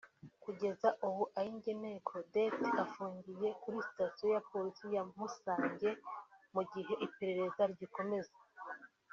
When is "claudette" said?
2.07-2.67